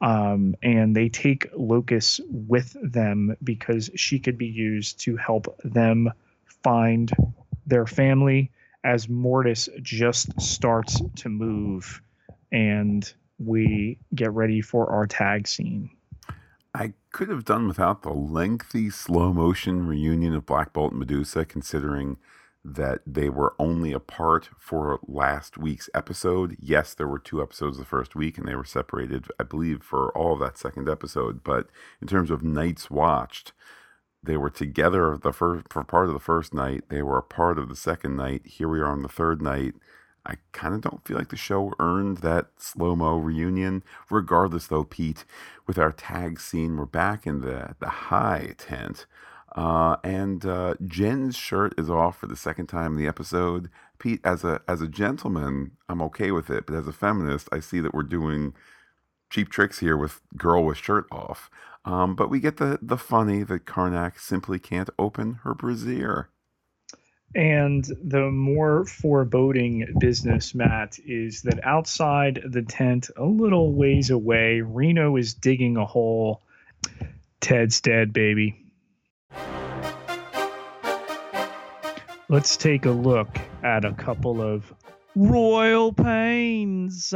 [0.00, 6.12] Um, and they take Locus with them because she could be used to help them
[6.62, 7.10] find
[7.66, 8.52] their family
[8.84, 12.00] as Mortis just starts to move.
[12.52, 15.90] And we get ready for our tag scene.
[16.74, 21.44] I could have done without the lengthy slow motion reunion of Black Bolt and Medusa,
[21.44, 22.18] considering
[22.64, 26.56] that they were only apart for last week's episode.
[26.60, 30.16] Yes, there were two episodes the first week, and they were separated, I believe, for
[30.16, 31.42] all of that second episode.
[31.42, 31.68] But
[32.02, 33.52] in terms of nights watched,
[34.22, 36.84] they were together the first for part of the first night.
[36.88, 38.46] They were a part of the second night.
[38.46, 39.74] Here we are on the third night.
[40.28, 43.82] I kind of don't feel like the show earned that slow mo reunion.
[44.10, 45.24] Regardless, though, Pete,
[45.66, 49.06] with our tag scene, we're back in the the high tent.
[49.56, 53.70] Uh, and uh, Jen's shirt is off for the second time in the episode.
[53.98, 57.60] Pete, as a as a gentleman, I'm okay with it, but as a feminist, I
[57.60, 58.54] see that we're doing
[59.30, 61.50] cheap tricks here with girl with shirt off.
[61.84, 66.28] Um, but we get the the funny that Karnak simply can't open her brassiere.
[67.34, 74.62] And the more foreboding business, Matt, is that outside the tent, a little ways away,
[74.62, 76.42] Reno is digging a hole.
[77.40, 78.64] Ted's dead, baby.
[82.30, 84.72] Let's take a look at a couple of
[85.14, 87.14] royal pains.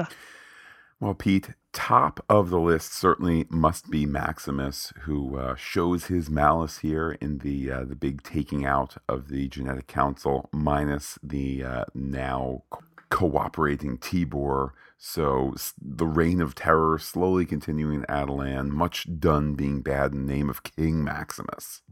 [1.01, 6.79] Well, Pete, top of the list certainly must be Maximus, who uh, shows his malice
[6.79, 11.85] here in the uh, the big taking out of the genetic council, minus the uh,
[11.95, 12.63] now
[13.11, 14.71] cooperating Tibor.
[14.99, 20.33] So the reign of terror slowly continuing in Attilan, much done being bad in the
[20.33, 21.83] name of King Maximus.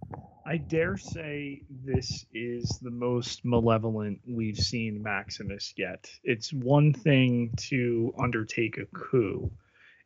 [0.46, 6.10] I dare say this is the most malevolent we've seen Maximus yet.
[6.22, 9.50] It's one thing to undertake a coup.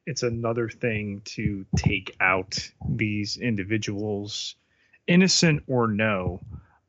[0.07, 4.57] It's another thing to take out these individuals,
[5.07, 6.41] innocent or no,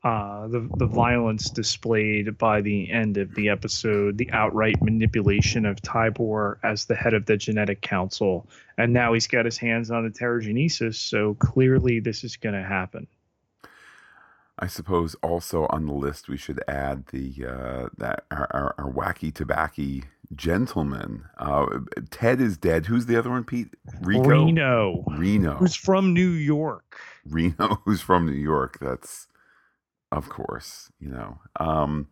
[0.06, 5.82] uh, the the violence displayed by the end of the episode, the outright manipulation of
[5.82, 8.48] Tibor as the head of the genetic council,
[8.78, 10.94] and now he's got his hands on the Terrigenesis.
[10.94, 13.08] So clearly, this is going to happen.
[14.60, 18.92] I suppose also on the list we should add the uh, that our, our, our
[18.92, 20.02] wacky tobacco
[20.36, 21.26] gentleman.
[21.38, 21.66] Uh,
[22.12, 22.86] Ted is dead.
[22.88, 23.70] Who's the other one, Pete?
[24.02, 24.24] Rico.
[24.24, 25.04] Reno.
[25.08, 25.56] Reno.
[25.56, 26.98] Who's from New York.
[27.26, 28.78] Reno, who's from New York.
[28.80, 29.28] That's
[30.12, 31.40] of course, you know.
[31.60, 32.08] Um,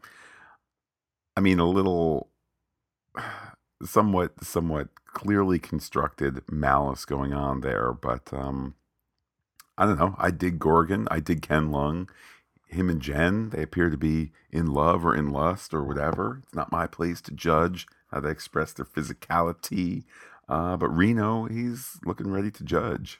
[1.38, 2.30] I mean, a little,
[3.84, 8.76] somewhat, somewhat clearly constructed malice going on there, but um,
[9.78, 10.16] I don't know.
[10.18, 11.08] I dig Gorgon.
[11.10, 12.10] I dig Ken Leung.
[12.68, 16.40] Him and Jen, they appear to be in love or in lust or whatever.
[16.44, 20.04] It's not my place to judge how they express their physicality.
[20.47, 23.19] Uh, but Reno, he's looking ready to judge.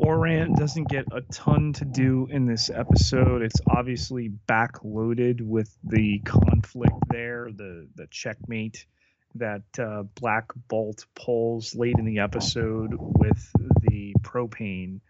[0.00, 3.42] Auran doesn't get a ton to do in this episode.
[3.42, 8.86] It's obviously backloaded with the conflict there, the the checkmate
[9.34, 15.00] that uh, Black Bolt pulls late in the episode with the propane,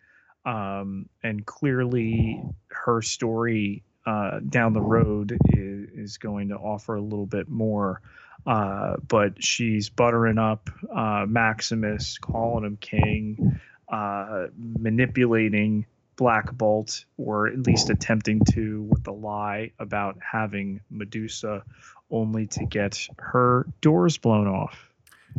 [0.44, 7.00] um, and clearly her story uh, down the road is, is, going to offer a
[7.00, 8.00] little bit more.
[8.46, 17.46] Uh, but she's buttering up uh, Maximus, calling him king uh, manipulating Black Bolt, or
[17.46, 21.62] at least attempting to, with the lie about having Medusa,
[22.10, 24.90] only to get her doors blown off.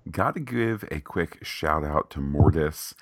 [0.10, 2.94] Got to give a quick shout out to Mordis.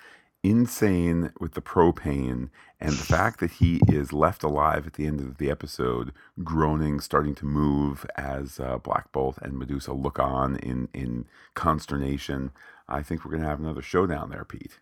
[0.50, 5.20] Insane with the propane and the fact that he is left alive at the end
[5.20, 10.56] of the episode, groaning, starting to move as uh, Black Bolt and Medusa look on
[10.56, 12.52] in, in consternation.
[12.88, 14.80] I think we're going to have another showdown there, Pete.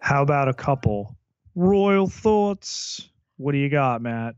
[0.00, 1.16] How about a couple
[1.54, 3.08] royal thoughts?
[3.38, 4.34] What do you got, Matt?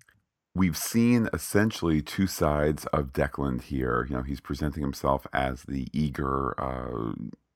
[0.54, 4.06] We've seen essentially two sides of Declan here.
[4.08, 7.12] You know, he's presenting himself as the eager, uh,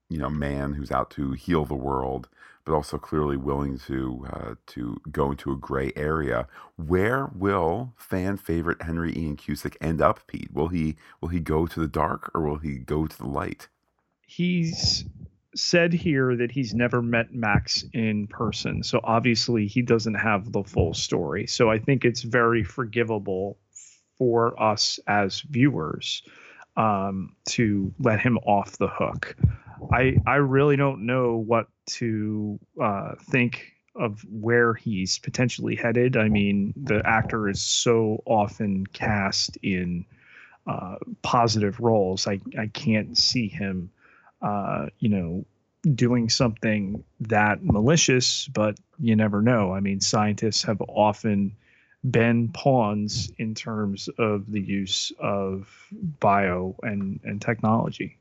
[0.08, 2.28] you know, man who's out to heal the world,
[2.64, 6.46] but also clearly willing to uh, to go into a gray area.
[6.76, 10.52] Where will fan favorite Henry Ian Cusick end up, Pete?
[10.52, 13.68] Will he will he go to the dark or will he go to the light?
[14.26, 15.04] He's
[15.54, 18.82] said here that he's never met Max in person.
[18.82, 21.46] So obviously he doesn't have the full story.
[21.46, 23.58] So I think it's very forgivable
[24.16, 26.22] for us as viewers
[26.76, 29.36] um, to let him off the hook.
[29.92, 36.16] I I really don't know what to uh, think of where he's potentially headed.
[36.16, 40.06] I mean, the actor is so often cast in
[40.66, 42.26] uh, positive roles.
[42.26, 43.90] I I can't see him
[44.42, 45.44] uh, you know,
[45.94, 49.72] doing something that malicious, but you never know.
[49.72, 51.56] I mean, scientists have often
[52.08, 55.68] been pawns in terms of the use of
[56.20, 58.18] bio and, and technology.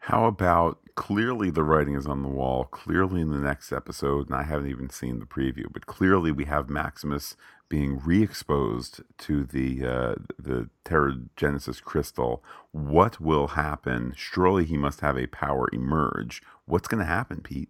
[0.00, 4.34] How about clearly the writing is on the wall, clearly in the next episode, and
[4.34, 7.36] I haven't even seen the preview, but clearly we have Maximus
[7.68, 12.42] being re-exposed to the uh, the Terrigenesis crystal.
[12.72, 14.14] What will happen?
[14.16, 16.42] Surely he must have a power emerge.
[16.64, 17.68] What's going to happen, Pete?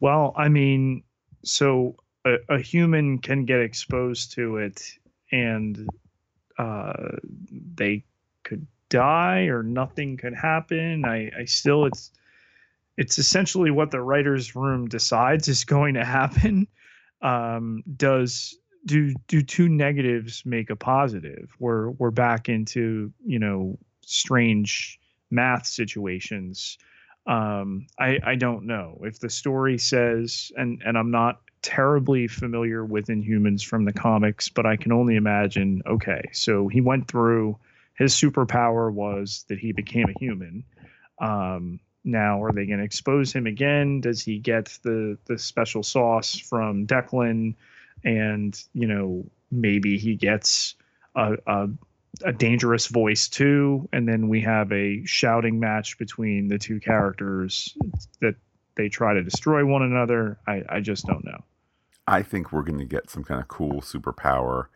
[0.00, 1.04] Well, I mean,
[1.44, 4.82] so a, a human can get exposed to it
[5.30, 5.88] and
[6.58, 7.16] uh,
[7.50, 8.04] they
[8.42, 11.04] could die or nothing could happen.
[11.04, 12.10] I, I still it's
[12.96, 16.66] it's essentially what the writers room decides is going to happen.
[17.22, 21.50] Um, does do do two negatives make a positive?
[21.58, 24.98] We're we're back into you know strange
[25.30, 26.78] math situations.
[27.26, 32.84] Um, I I don't know if the story says, and and I'm not terribly familiar
[32.84, 35.82] with Inhumans from the comics, but I can only imagine.
[35.86, 37.58] Okay, so he went through.
[37.96, 40.64] His superpower was that he became a human.
[41.18, 44.00] Um, now, are they going to expose him again?
[44.00, 47.54] Does he get the the special sauce from Declan?
[48.04, 50.74] And you know, maybe he gets
[51.14, 51.68] a, a
[52.24, 57.76] a dangerous voice too, and then we have a shouting match between the two characters
[58.20, 58.36] that
[58.76, 60.38] they try to destroy one another.
[60.46, 61.44] I, I just don't know.
[62.06, 64.66] I think we're going to get some kind of cool superpower,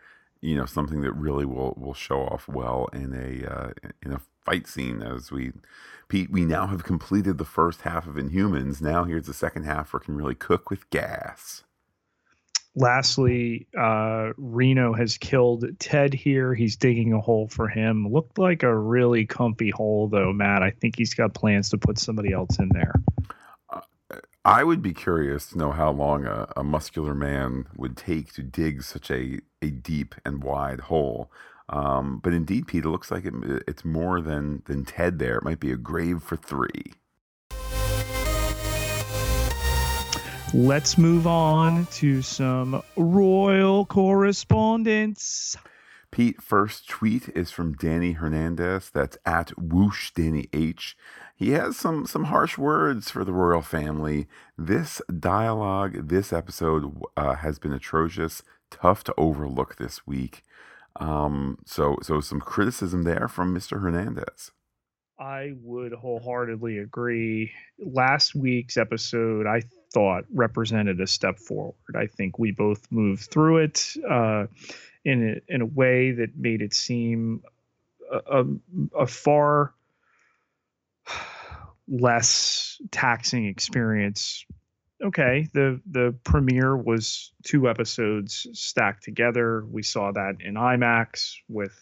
[0.40, 3.70] you know, something that really will will show off well in a uh,
[4.02, 5.02] in a fight scene.
[5.02, 5.52] As we,
[6.08, 8.80] Pete, we now have completed the first half of Inhumans.
[8.80, 11.64] Now here's the second half where can really cook with gas.
[12.76, 16.54] Lastly, uh, Reno has killed Ted here.
[16.54, 18.06] He's digging a hole for him.
[18.08, 20.62] Looked like a really comfy hole, though, Matt.
[20.62, 22.94] I think he's got plans to put somebody else in there.
[24.44, 28.42] I would be curious to know how long a, a muscular man would take to
[28.42, 31.30] dig such a, a deep and wide hole.
[31.68, 33.34] Um, but indeed, Pete, it looks like it,
[33.68, 35.36] it's more than, than Ted there.
[35.36, 36.94] It might be a grave for three.
[40.54, 45.54] Let's move on to some royal correspondence.
[46.10, 48.90] Pete, first tweet is from Danny Hernandez.
[48.90, 50.96] That's at whoosh Danny H.
[51.40, 54.28] He has some some harsh words for the royal family.
[54.58, 60.42] This dialogue, this episode uh, has been atrocious, tough to overlook this week.
[60.96, 63.80] Um, so so some criticism there from Mr.
[63.80, 64.52] Hernandez.
[65.18, 67.52] I would wholeheartedly agree.
[67.78, 69.62] Last week's episode, I
[69.94, 71.96] thought represented a step forward.
[71.96, 74.44] I think we both moved through it uh,
[75.06, 77.42] in a, in a way that made it seem
[78.12, 78.44] a, a,
[79.00, 79.72] a far
[81.90, 84.46] less taxing experience.
[85.02, 89.64] Okay, the the premiere was two episodes stacked together.
[89.66, 91.74] We saw that in IMAX with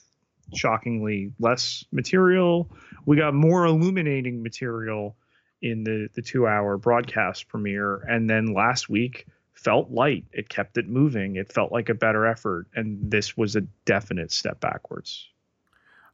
[0.54, 2.70] shockingly less material.
[3.04, 5.16] We got more illuminating material
[5.60, 10.24] in the the 2-hour broadcast premiere and then last week felt light.
[10.32, 11.34] It kept it moving.
[11.34, 15.28] It felt like a better effort and this was a definite step backwards.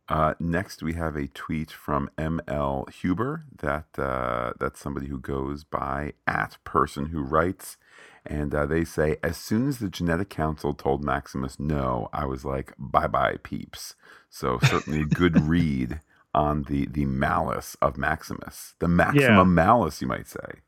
[0.09, 3.45] Uh, next, we have a tweet from ML Huber.
[3.61, 7.79] That uh, that's somebody who goes by at person who writes,
[8.27, 12.45] and uh, they say as soon as the genetic council told Maximus no, I was
[12.45, 13.95] like bye bye peeps.
[14.29, 16.01] So certainly a good read
[16.35, 19.65] on the the malice of Maximus, the maximum yeah.
[19.65, 20.61] malice, you might say.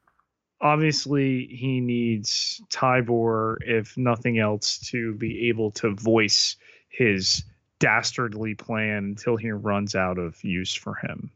[0.62, 6.56] Obviously, he needs Tibor, if nothing else, to be able to voice
[6.88, 7.44] his
[7.78, 11.30] dastardly plan until he runs out of use for him.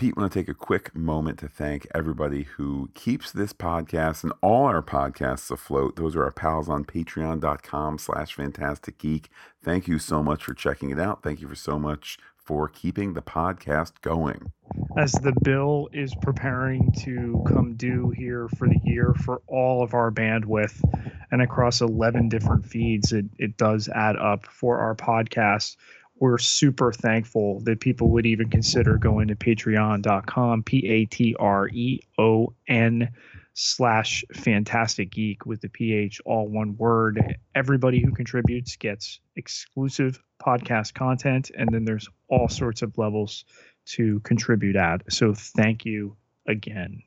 [0.00, 4.32] Pete, want to take a quick moment to thank everybody who keeps this podcast and
[4.40, 5.96] all our podcasts afloat.
[5.96, 9.28] Those are our pals on patreon.com slash fantastic geek.
[9.62, 11.22] Thank you so much for checking it out.
[11.22, 12.16] Thank you for so much
[12.50, 14.50] for keeping the podcast going.
[14.98, 19.94] As the bill is preparing to come due here for the year for all of
[19.94, 20.82] our bandwidth
[21.30, 25.76] and across 11 different feeds, it, it does add up for our podcast.
[26.16, 31.68] We're super thankful that people would even consider going to patreon.com, P A T R
[31.68, 33.10] E O N
[33.54, 37.36] slash fantastic geek with the ph all one word.
[37.54, 43.44] Everybody who contributes gets exclusive podcast content and then there's all sorts of levels
[43.86, 45.12] to contribute at.
[45.12, 47.02] So thank you again.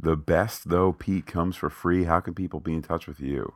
[0.00, 2.04] The best though pete comes for free.
[2.04, 3.54] How can people be in touch with you?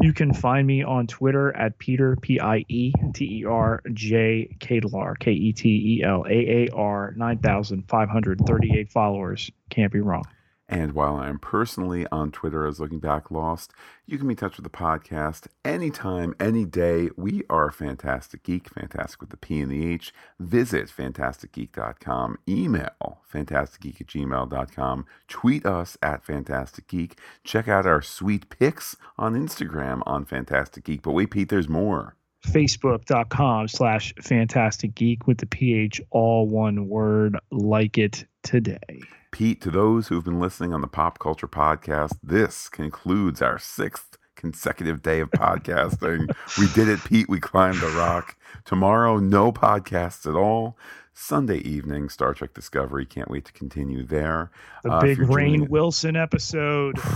[0.00, 4.56] You can find me on Twitter at Pieter P I E T E R J
[4.60, 8.92] Ketelaar K E T E L A A R nine thousand five hundred thirty eight
[8.92, 9.50] followers.
[9.70, 10.24] Can't be wrong.
[10.68, 13.72] And while I'm personally on Twitter as Looking Back Lost,
[14.06, 17.10] you can be in touch with the podcast anytime, any day.
[17.16, 20.14] We are Fantastic Geek, fantastic with the P and the H.
[20.40, 28.48] Visit fantasticgeek.com, email fantasticgeek at gmail.com, tweet us at Fantastic Geek, check out our sweet
[28.48, 31.02] pics on Instagram on Fantastic Geek.
[31.02, 37.38] But wait, Pete, there's more facebook.com slash fantastic geek with the ph all one word
[37.50, 39.00] like it today
[39.34, 44.16] Pete, to those who've been listening on the Pop Culture Podcast, this concludes our sixth
[44.36, 46.32] consecutive day of podcasting.
[46.58, 47.28] we did it, Pete.
[47.28, 48.36] We climbed the rock.
[48.64, 50.78] Tomorrow, no podcasts at all.
[51.14, 53.04] Sunday evening, Star Trek Discovery.
[53.06, 54.52] Can't wait to continue there.
[54.84, 56.96] The uh, big Rainn Wilson episode.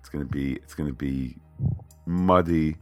[0.00, 0.54] It's gonna be.
[0.54, 1.36] It's gonna be
[2.08, 2.76] muddy.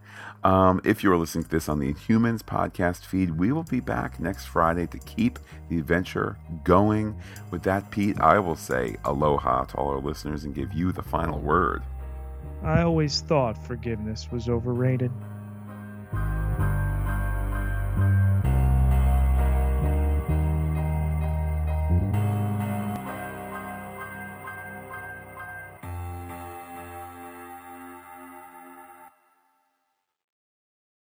[0.45, 3.81] Um, if you are listening to this on the Inhumans podcast feed, we will be
[3.81, 7.17] back next Friday to keep the adventure going.
[7.51, 11.03] With that, Pete, I will say aloha to all our listeners and give you the
[11.03, 11.83] final word.
[12.63, 15.11] I always thought forgiveness was overrated.